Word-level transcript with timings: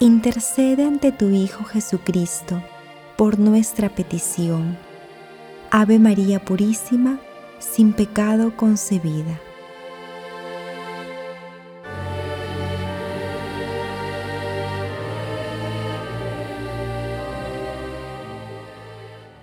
intercede 0.00 0.84
ante 0.84 1.12
tu 1.12 1.30
Hijo 1.30 1.64
Jesucristo 1.64 2.62
por 3.16 3.38
nuestra 3.38 3.88
petición. 3.88 4.76
Ave 5.70 5.98
María 5.98 6.44
Purísima, 6.44 7.20
sin 7.58 7.92
pecado 7.92 8.56
concebida. 8.56 9.40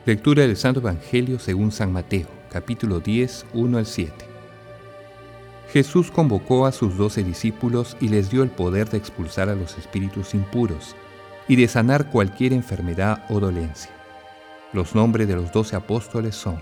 Lectura 0.05 0.41
del 0.43 0.57
Santo 0.57 0.79
Evangelio 0.79 1.39
según 1.39 1.71
San 1.71 1.93
Mateo, 1.93 2.27
capítulo 2.49 2.99
10, 2.99 3.45
1 3.53 3.77
al 3.77 3.85
7. 3.85 4.30
Jesús 5.71 6.11
convocó 6.11 6.65
a 6.65 6.73
sus 6.73 6.97
doce 6.97 7.23
discípulos 7.23 7.95
y 8.01 8.09
les 8.09 8.29
dio 8.29 8.43
el 8.43 8.49
poder 8.49 8.89
de 8.89 8.97
expulsar 8.97 9.47
a 9.47 9.55
los 9.55 9.77
espíritus 9.77 10.33
impuros 10.33 10.95
y 11.47 11.55
de 11.55 11.67
sanar 11.69 12.09
cualquier 12.09 12.51
enfermedad 12.51 13.23
o 13.29 13.39
dolencia. 13.39 13.91
Los 14.73 14.95
nombres 14.95 15.29
de 15.29 15.35
los 15.35 15.51
doce 15.53 15.77
apóstoles 15.77 16.35
son, 16.35 16.61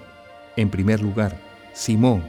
en 0.55 0.69
primer 0.69 1.01
lugar, 1.01 1.41
Simón, 1.73 2.23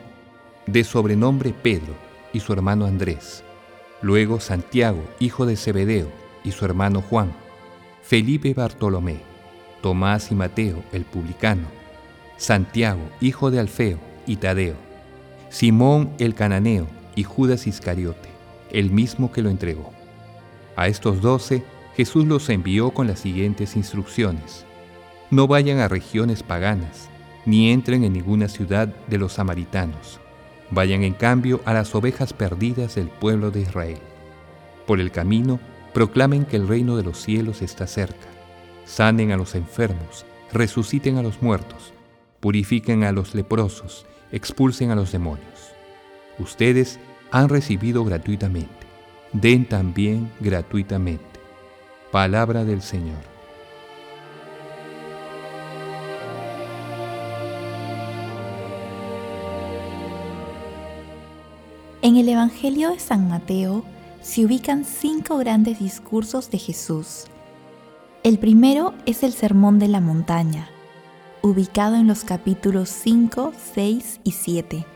de 0.66 0.84
sobrenombre 0.84 1.52
Pedro, 1.52 1.94
y 2.32 2.40
su 2.40 2.52
hermano 2.52 2.86
Andrés. 2.86 3.42
Luego 4.02 4.40
Santiago, 4.40 5.02
hijo 5.18 5.46
de 5.46 5.56
Zebedeo, 5.56 6.08
y 6.44 6.52
su 6.52 6.64
hermano 6.64 7.02
Juan. 7.02 7.32
Felipe 8.02 8.54
Bartolomé 8.54 9.20
Tomás 9.82 10.30
y 10.30 10.34
Mateo, 10.34 10.82
el 10.92 11.04
publicano, 11.04 11.66
Santiago, 12.36 13.00
hijo 13.20 13.50
de 13.50 13.60
Alfeo, 13.60 13.98
y 14.26 14.36
Tadeo, 14.36 14.76
Simón 15.50 16.10
el 16.18 16.34
cananeo 16.34 16.86
y 17.14 17.24
Judas 17.24 17.66
Iscariote, 17.66 18.30
el 18.70 18.90
mismo 18.90 19.30
que 19.30 19.42
lo 19.42 19.50
entregó. 19.50 19.92
A 20.76 20.88
estos 20.88 21.20
doce 21.20 21.62
Jesús 21.94 22.24
los 22.26 22.48
envió 22.48 22.92
con 22.92 23.06
las 23.06 23.20
siguientes 23.20 23.76
instrucciones. 23.76 24.64
No 25.30 25.46
vayan 25.46 25.78
a 25.78 25.88
regiones 25.88 26.42
paganas, 26.42 27.10
ni 27.44 27.70
entren 27.70 28.04
en 28.04 28.14
ninguna 28.14 28.48
ciudad 28.48 28.88
de 29.06 29.18
los 29.18 29.34
samaritanos. 29.34 30.20
Vayan 30.70 31.02
en 31.02 31.14
cambio 31.14 31.60
a 31.64 31.74
las 31.74 31.94
ovejas 31.94 32.32
perdidas 32.32 32.94
del 32.94 33.08
pueblo 33.08 33.50
de 33.50 33.60
Israel. 33.60 33.98
Por 34.86 35.00
el 35.00 35.10
camino, 35.10 35.60
proclamen 35.92 36.46
que 36.46 36.56
el 36.56 36.68
reino 36.68 36.96
de 36.96 37.02
los 37.02 37.20
cielos 37.20 37.60
está 37.60 37.86
cerca 37.86 38.30
sanen 38.90 39.30
a 39.30 39.36
los 39.36 39.54
enfermos, 39.54 40.26
resuciten 40.52 41.16
a 41.16 41.22
los 41.22 41.42
muertos, 41.42 41.92
purifiquen 42.40 43.04
a 43.04 43.12
los 43.12 43.36
leprosos, 43.36 44.04
expulsen 44.32 44.90
a 44.90 44.94
los 44.94 45.12
demonios. 45.12 45.72
Ustedes 46.38 46.98
han 47.30 47.48
recibido 47.48 48.04
gratuitamente, 48.04 48.86
den 49.32 49.68
también 49.68 50.30
gratuitamente. 50.40 51.24
Palabra 52.10 52.64
del 52.64 52.82
Señor. 52.82 53.30
En 62.02 62.16
el 62.16 62.28
Evangelio 62.28 62.90
de 62.90 62.98
San 62.98 63.28
Mateo 63.28 63.84
se 64.22 64.44
ubican 64.44 64.84
cinco 64.84 65.36
grandes 65.38 65.78
discursos 65.78 66.50
de 66.50 66.58
Jesús 66.58 67.26
el 68.22 68.38
primero 68.38 68.92
es 69.06 69.22
el 69.22 69.32
Sermón 69.32 69.78
de 69.78 69.88
la 69.88 70.02
Montaña, 70.02 70.68
ubicado 71.42 71.96
en 71.96 72.06
los 72.06 72.24
capítulos 72.24 72.88
5, 72.90 73.52
6 73.74 74.20
y 74.24 74.32
7. 74.32 74.86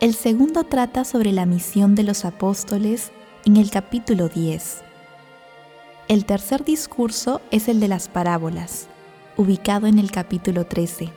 El 0.00 0.14
segundo 0.14 0.64
trata 0.64 1.04
sobre 1.04 1.32
la 1.32 1.46
misión 1.46 1.94
de 1.94 2.02
los 2.02 2.24
apóstoles 2.24 3.12
en 3.44 3.56
el 3.56 3.70
capítulo 3.70 4.28
10. 4.28 4.82
El 6.08 6.24
tercer 6.24 6.64
discurso 6.64 7.40
es 7.52 7.68
el 7.68 7.78
de 7.78 7.88
las 7.88 8.08
parábolas, 8.08 8.88
ubicado 9.36 9.86
en 9.86 10.00
el 10.00 10.10
capítulo 10.10 10.66
13. 10.66 11.10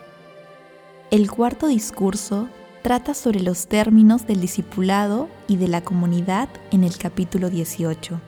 El 1.10 1.32
cuarto 1.32 1.68
discurso 1.68 2.48
trata 2.84 3.16
sobre 3.16 3.40
los 3.40 3.66
términos 3.66 4.28
del 4.28 4.40
discipulado 4.40 5.30
y 5.48 5.58
de 5.58 5.68
la 5.68 5.82
comunidad 5.82 6.50
en 6.70 6.84
el 6.84 6.98
capítulo 7.00 7.50
18. 7.50 8.22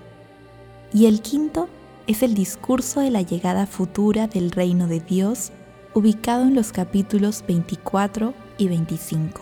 Y 0.91 1.05
el 1.05 1.21
quinto 1.21 1.69
es 2.07 2.23
el 2.23 2.33
discurso 2.33 3.01
de 3.01 3.11
la 3.11 3.21
llegada 3.21 3.67
futura 3.67 4.27
del 4.27 4.49
reino 4.49 4.87
de 4.87 5.01
Dios 5.01 5.51
ubicado 5.97 6.43
en 6.43 6.53
los 6.53 6.71
capítulos 6.71 7.43
24 7.47 8.35
y 8.59 8.67
25. 8.67 9.41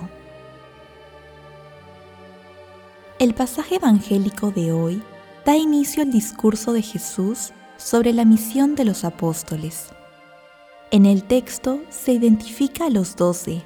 El 3.19 3.33
pasaje 3.33 3.75
evangélico 3.75 4.51
de 4.51 4.71
hoy 4.71 5.03
da 5.45 5.57
inicio 5.57 6.01
al 6.01 6.13
discurso 6.13 6.71
de 6.71 6.81
Jesús 6.81 7.51
sobre 7.75 8.13
la 8.13 8.23
misión 8.23 8.75
de 8.75 8.85
los 8.85 9.03
apóstoles. 9.03 9.89
En 10.91 11.05
el 11.05 11.25
texto 11.25 11.81
se 11.89 12.13
identifica 12.13 12.85
a 12.85 12.89
los 12.89 13.17
doce 13.17 13.61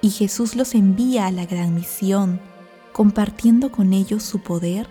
y 0.00 0.08
Jesús 0.08 0.56
los 0.56 0.74
envía 0.74 1.26
a 1.26 1.32
la 1.32 1.44
gran 1.44 1.74
misión, 1.74 2.40
compartiendo 2.94 3.70
con 3.70 3.92
ellos 3.92 4.22
su 4.22 4.38
poder 4.38 4.86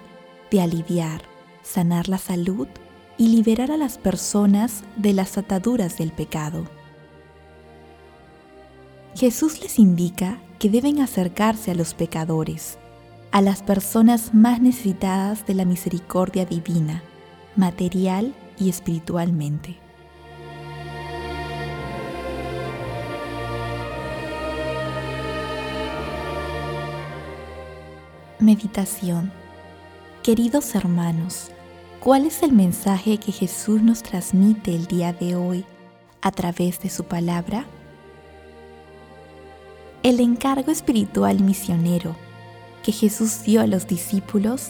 de 0.52 0.62
aliviar, 0.62 1.24
sanar 1.64 2.10
la 2.10 2.20
salud 2.20 2.68
y 3.18 3.30
liberar 3.30 3.72
a 3.72 3.78
las 3.78 3.98
personas 3.98 4.84
de 4.98 5.14
las 5.14 5.40
ataduras 5.40 5.98
del 5.98 6.12
pecado. 6.12 6.78
Jesús 9.20 9.60
les 9.62 9.80
indica 9.80 10.40
que 10.60 10.70
deben 10.70 11.02
acercarse 11.02 11.72
a 11.72 11.76
los 11.76 11.94
pecadores, 11.94 12.78
a 13.32 13.42
las 13.42 13.62
personas 13.62 14.34
más 14.34 14.62
necesitadas 14.62 15.46
de 15.46 15.56
la 15.56 15.66
misericordia 15.66 16.46
divina, 16.46 17.04
material 17.58 18.34
y 18.58 18.70
espiritualmente. 18.70 19.76
Meditación 28.40 29.34
Queridos 30.24 30.76
hermanos, 30.76 31.52
¿Cuál 32.00 32.26
es 32.26 32.42
el 32.42 32.54
mensaje 32.54 33.18
que 33.18 33.34
Jesús 33.34 33.82
nos 33.82 34.02
transmite 34.02 34.74
el 34.74 34.86
día 34.86 35.12
de 35.12 35.36
hoy 35.36 35.66
a 36.22 36.32
través 36.32 36.80
de 36.80 36.90
su 36.90 37.04
palabra? 37.04 37.66
El 40.02 40.22
encargo 40.22 40.72
espiritual 40.72 41.42
misionero 41.42 42.16
que 42.84 42.94
Jesús 42.94 43.44
dio 43.44 43.60
a 43.60 43.68
los 43.68 43.86
discípulos 43.86 44.70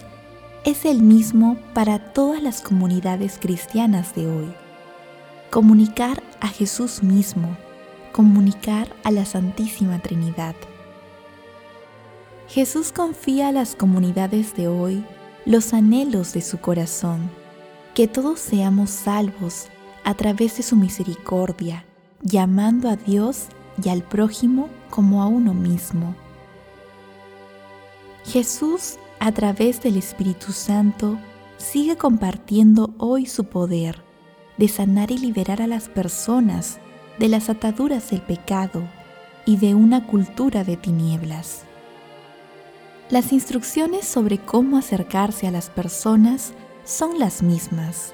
es 0.65 0.85
el 0.85 1.03
mismo 1.03 1.55
para 1.75 1.99
todas 2.13 2.41
las 2.41 2.61
comunidades 2.61 3.37
cristianas 3.39 4.15
de 4.15 4.25
hoy. 4.25 4.51
Comunicar 5.51 6.23
a 6.39 6.47
Jesús 6.47 7.03
mismo, 7.03 7.55
comunicar 8.11 8.87
a 9.03 9.11
la 9.11 9.23
Santísima 9.23 9.99
Trinidad. 9.99 10.55
Jesús 12.47 12.91
confía 12.91 13.49
a 13.49 13.51
las 13.51 13.75
comunidades 13.75 14.55
de 14.55 14.67
hoy 14.67 15.05
los 15.45 15.73
anhelos 15.75 16.33
de 16.33 16.41
su 16.41 16.57
corazón, 16.57 17.29
que 17.93 18.07
todos 18.07 18.39
seamos 18.39 18.89
salvos 18.89 19.67
a 20.03 20.15
través 20.15 20.57
de 20.57 20.63
su 20.63 20.75
misericordia, 20.75 21.85
llamando 22.23 22.89
a 22.89 22.95
Dios 22.95 23.49
y 23.83 23.89
al 23.89 24.03
prójimo 24.03 24.69
como 24.89 25.21
a 25.23 25.27
uno 25.27 25.53
mismo. 25.53 26.15
Jesús, 28.25 28.97
a 29.19 29.31
través 29.31 29.81
del 29.81 29.97
Espíritu 29.97 30.51
Santo, 30.51 31.17
sigue 31.57 31.97
compartiendo 31.97 32.93
hoy 32.97 33.25
su 33.25 33.45
poder 33.45 34.03
de 34.57 34.67
sanar 34.67 35.11
y 35.11 35.17
liberar 35.17 35.61
a 35.61 35.67
las 35.67 35.89
personas 35.89 36.79
de 37.17 37.29
las 37.29 37.49
ataduras 37.49 38.09
del 38.11 38.21
pecado 38.21 38.83
y 39.45 39.57
de 39.57 39.73
una 39.73 40.05
cultura 40.05 40.63
de 40.63 40.77
tinieblas. 40.77 41.63
Las 43.09 43.33
instrucciones 43.33 44.05
sobre 44.05 44.37
cómo 44.37 44.77
acercarse 44.77 45.47
a 45.47 45.51
las 45.51 45.69
personas 45.69 46.53
son 46.83 47.17
las 47.17 47.41
mismas, 47.41 48.13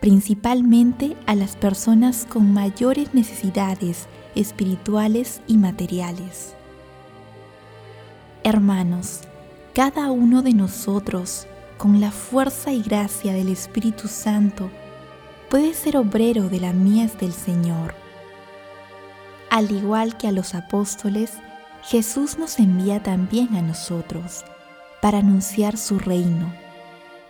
principalmente 0.00 1.16
a 1.26 1.34
las 1.34 1.56
personas 1.56 2.26
con 2.28 2.52
mayores 2.52 3.12
necesidades 3.14 4.06
espirituales 4.34 5.40
y 5.46 5.56
materiales. 5.56 6.54
Hermanos, 8.42 9.20
cada 9.74 10.10
uno 10.10 10.42
de 10.42 10.54
nosotros 10.54 11.46
con 11.80 11.98
la 11.98 12.10
fuerza 12.10 12.72
y 12.72 12.82
gracia 12.82 13.32
del 13.32 13.48
Espíritu 13.48 14.06
Santo, 14.06 14.70
puedes 15.48 15.78
ser 15.78 15.96
obrero 15.96 16.50
de 16.50 16.60
la 16.60 16.74
mies 16.74 17.18
del 17.18 17.32
Señor. 17.32 17.94
Al 19.48 19.70
igual 19.70 20.18
que 20.18 20.28
a 20.28 20.32
los 20.32 20.54
apóstoles, 20.54 21.32
Jesús 21.82 22.38
nos 22.38 22.58
envía 22.58 23.02
también 23.02 23.56
a 23.56 23.62
nosotros 23.62 24.44
para 25.00 25.20
anunciar 25.20 25.78
su 25.78 25.98
reino, 25.98 26.52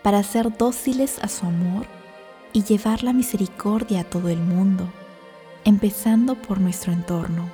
para 0.02 0.24
ser 0.24 0.56
dóciles 0.56 1.20
a 1.22 1.28
su 1.28 1.46
amor 1.46 1.86
y 2.52 2.64
llevar 2.64 3.04
la 3.04 3.12
misericordia 3.12 4.00
a 4.00 4.04
todo 4.04 4.30
el 4.30 4.40
mundo, 4.40 4.92
empezando 5.64 6.34
por 6.34 6.60
nuestro 6.60 6.92
entorno. 6.92 7.48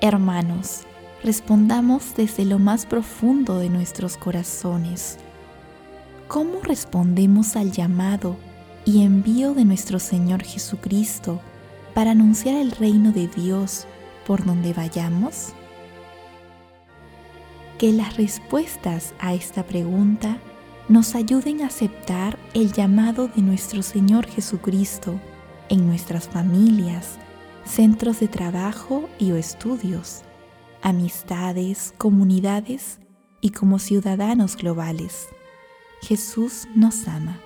Hermanos, 0.00 0.82
respondamos 1.22 2.14
desde 2.16 2.44
lo 2.44 2.58
más 2.58 2.86
profundo 2.86 3.58
de 3.58 3.68
nuestros 3.68 4.16
corazones. 4.16 5.18
¿Cómo 6.28 6.60
respondemos 6.62 7.56
al 7.56 7.72
llamado 7.72 8.36
y 8.84 9.04
envío 9.04 9.54
de 9.54 9.64
nuestro 9.64 9.98
Señor 9.98 10.42
Jesucristo 10.42 11.40
para 11.94 12.12
anunciar 12.12 12.56
el 12.56 12.72
reino 12.72 13.12
de 13.12 13.28
Dios 13.28 13.86
por 14.26 14.44
donde 14.44 14.72
vayamos? 14.72 15.52
Que 17.78 17.92
las 17.92 18.16
respuestas 18.16 19.14
a 19.18 19.34
esta 19.34 19.64
pregunta 19.64 20.38
nos 20.88 21.14
ayuden 21.14 21.62
a 21.62 21.66
aceptar 21.66 22.38
el 22.54 22.72
llamado 22.72 23.28
de 23.28 23.42
nuestro 23.42 23.82
Señor 23.82 24.26
Jesucristo 24.26 25.20
en 25.72 25.86
nuestras 25.86 26.28
familias, 26.28 27.16
centros 27.64 28.20
de 28.20 28.28
trabajo 28.28 29.08
y 29.18 29.32
o 29.32 29.36
estudios, 29.36 30.20
amistades, 30.82 31.94
comunidades 31.96 32.98
y 33.40 33.52
como 33.52 33.78
ciudadanos 33.78 34.54
globales. 34.58 35.30
Jesús 36.02 36.68
nos 36.74 37.08
ama. 37.08 37.40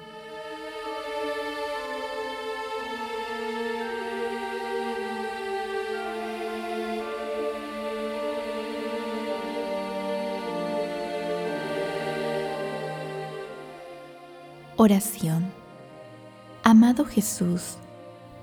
Oración. 14.77 15.53
Amado 16.65 17.05
Jesús, 17.05 17.79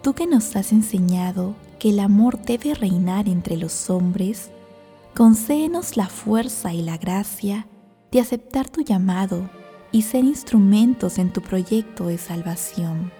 tú 0.04 0.14
que 0.14 0.28
nos 0.28 0.56
has 0.58 0.74
enseñado 0.74 1.56
que 1.80 1.90
el 1.90 2.00
amor 2.00 2.38
debe 2.42 2.76
reinar 2.76 3.30
entre 3.30 3.56
los 3.56 3.90
hombres, 3.90 4.52
concédenos 5.16 5.96
la 5.96 6.08
fuerza 6.08 6.74
y 6.74 6.82
la 6.82 6.98
gracia 6.98 7.68
de 8.12 8.20
aceptar 8.20 8.70
tu 8.70 8.82
llamado 8.82 9.50
y 9.94 10.02
ser 10.02 10.26
instrumentos 10.26 11.20
en 11.20 11.32
tu 11.32 11.42
proyecto 11.42 12.08
de 12.08 12.18
salvación. 12.18 13.14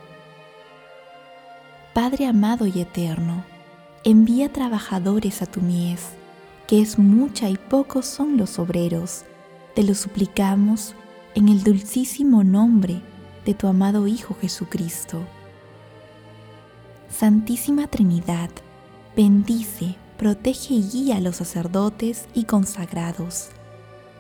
Padre 1.94 2.28
amado 2.28 2.68
y 2.68 2.82
eterno, 2.82 3.46
envía 4.04 4.52
trabajadores 4.52 5.42
a 5.42 5.46
tu 5.46 5.62
mies, 5.62 6.10
que 6.68 6.82
es 6.82 7.00
mucha 7.00 7.50
y 7.50 7.56
pocos 7.56 8.06
son 8.06 8.36
los 8.36 8.60
obreros. 8.60 9.24
Te 9.74 9.84
lo 9.84 9.96
suplicamos 9.96 10.96
en 11.34 11.48
el 11.48 11.64
dulcísimo 11.64 12.44
nombre 12.44 13.02
de 13.46 13.54
tu 13.54 13.68
amado 13.68 14.06
Hijo 14.06 14.36
Jesucristo. 14.42 15.22
Santísima 17.14 17.86
Trinidad, 17.86 18.50
bendice, 19.16 19.96
protege 20.18 20.74
y 20.74 20.90
guía 20.90 21.18
a 21.18 21.20
los 21.20 21.36
sacerdotes 21.36 22.28
y 22.34 22.46
consagrados, 22.46 23.50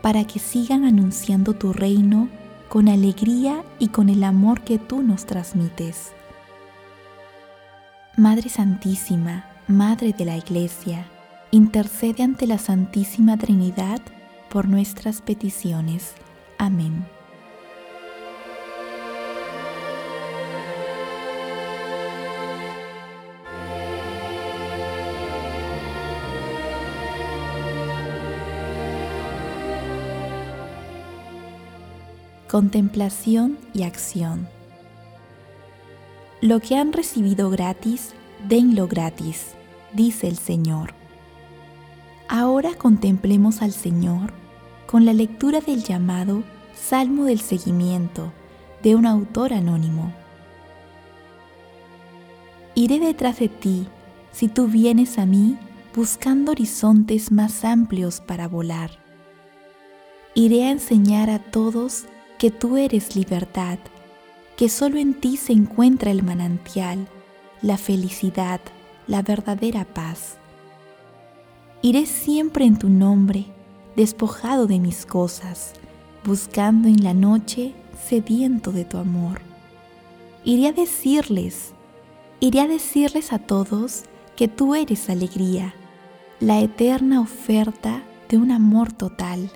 para 0.04 0.26
que 0.26 0.38
sigan 0.38 0.86
anunciando 0.86 1.54
tu 1.54 1.74
reino 1.74 2.30
con 2.70 2.88
alegría 2.88 3.64
y 3.80 3.88
con 3.88 4.10
el 4.10 4.24
amor 4.24 4.62
que 4.62 4.78
tú 4.78 5.02
nos 5.02 5.26
transmites. 5.26 6.12
Madre 8.16 8.50
Santísima, 8.50 9.48
Madre 9.68 10.14
de 10.14 10.26
la 10.26 10.38
Iglesia, 10.38 11.08
intercede 11.50 12.22
ante 12.22 12.46
la 12.46 12.60
Santísima 12.60 13.38
Trinidad 13.38 14.02
por 14.50 14.68
nuestras 14.68 15.22
peticiones 15.22 16.14
Amén. 16.60 17.06
Contemplación 32.54 33.58
y 33.74 33.82
acción. 33.82 34.48
Lo 36.40 36.60
que 36.60 36.76
han 36.76 36.94
recibido 36.94 37.50
gratis, 37.50 38.14
denlo 38.48 38.88
gratis, 38.88 39.56
dice 39.92 40.28
el 40.28 40.38
Señor. 40.38 40.94
Ahora 42.30 42.76
contemplemos 42.76 43.64
al 43.64 43.72
Señor 43.72 44.34
con 44.86 45.04
la 45.04 45.14
lectura 45.14 45.62
del 45.62 45.84
llamado 45.84 46.44
Salmo 46.76 47.26
del 47.26 47.40
Seguimiento 47.40 48.32
de 48.84 48.96
un 48.96 49.08
autor 49.08 49.52
anónimo. 49.52 50.14
Iré 52.76 53.00
detrás 53.00 53.40
de 53.40 53.50
ti 53.50 53.88
si 54.32 54.48
tú 54.48 54.68
vienes 54.68 55.18
a 55.18 55.26
mí 55.26 55.58
buscando 55.96 56.52
horizontes 56.52 57.32
más 57.32 57.66
amplios 57.66 58.22
para 58.22 58.48
volar. 58.48 58.92
Iré 60.36 60.66
a 60.66 60.70
enseñar 60.70 61.32
a 61.32 61.40
todos 61.40 62.06
que 62.38 62.52
tú 62.52 62.78
eres 62.78 63.16
libertad, 63.16 63.80
que 64.58 64.70
solo 64.70 64.98
en 64.98 65.14
ti 65.14 65.38
se 65.38 65.54
encuentra 65.54 66.12
el 66.12 66.24
manantial, 66.24 67.08
la 67.62 67.78
felicidad, 67.78 68.62
la 69.08 69.22
verdadera 69.22 69.86
paz. 69.86 70.38
Iré 71.82 72.06
siempre 72.06 72.66
en 72.66 72.78
tu 72.78 72.90
nombre, 72.90 73.46
despojado 73.96 74.68
de 74.68 74.80
mis 74.80 75.06
cosas, 75.06 75.74
buscando 76.24 76.88
en 76.88 77.04
la 77.04 77.14
noche, 77.14 77.74
sediento 78.08 78.72
de 78.72 78.86
tu 78.86 78.98
amor. 78.98 79.42
Iré 80.44 80.68
a 80.68 80.72
decirles, 80.72 81.74
iré 82.40 82.62
a 82.62 82.68
decirles 82.68 83.34
a 83.34 83.40
todos 83.40 84.04
que 84.36 84.48
tú 84.48 84.76
eres 84.76 85.10
alegría, 85.10 85.74
la 86.40 86.60
eterna 86.60 87.22
oferta 87.22 88.04
de 88.30 88.38
un 88.38 88.52
amor 88.52 88.92
total. 88.92 89.50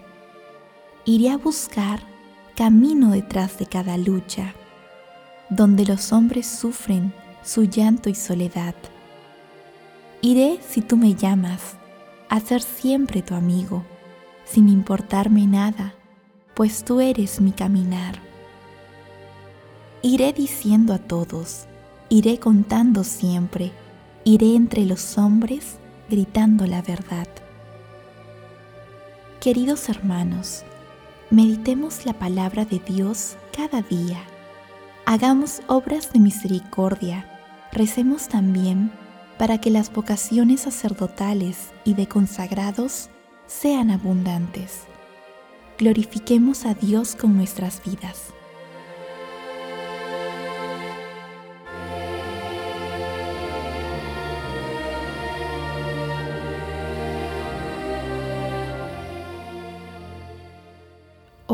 Iré 1.05 1.29
a 1.29 1.37
buscar 1.37 2.01
camino 2.57 3.11
detrás 3.11 3.59
de 3.59 3.67
cada 3.67 3.97
lucha, 3.97 4.55
donde 5.51 5.85
los 5.85 6.11
hombres 6.11 6.47
sufren 6.47 7.13
su 7.43 7.65
llanto 7.65 8.09
y 8.09 8.15
soledad. 8.15 8.73
Iré 10.21 10.59
si 10.67 10.81
tú 10.81 10.97
me 10.97 11.13
llamas, 11.13 11.77
a 12.29 12.39
ser 12.39 12.63
siempre 12.63 13.21
tu 13.21 13.35
amigo, 13.35 13.85
sin 14.43 14.69
importarme 14.69 15.45
nada 15.45 15.93
pues 16.55 16.83
tú 16.83 16.99
eres 16.99 17.39
mi 17.39 17.51
caminar. 17.51 18.15
Iré 20.01 20.33
diciendo 20.33 20.95
a 20.95 20.97
todos, 20.97 21.67
iré 22.09 22.39
contando 22.39 23.03
siempre, 23.03 23.71
iré 24.23 24.55
entre 24.55 24.83
los 24.85 25.19
hombres 25.19 25.75
gritando 26.09 26.65
la 26.65 26.81
verdad. 26.81 27.27
Queridos 29.39 29.87
hermanos, 29.89 30.63
meditemos 31.29 32.05
la 32.05 32.13
palabra 32.13 32.65
de 32.65 32.79
Dios 32.79 33.37
cada 33.55 33.81
día. 33.81 34.19
Hagamos 35.05 35.61
obras 35.67 36.11
de 36.13 36.19
misericordia. 36.19 37.29
Recemos 37.71 38.27
también 38.27 38.91
para 39.37 39.59
que 39.59 39.69
las 39.69 39.91
vocaciones 39.91 40.61
sacerdotales 40.61 41.71
y 41.83 41.93
de 41.93 42.07
consagrados 42.07 43.09
sean 43.45 43.91
abundantes 43.91 44.87
glorifiquemos 45.77 46.65
a 46.65 46.73
Dios 46.73 47.15
con 47.15 47.37
nuestras 47.37 47.81
vidas. 47.83 48.33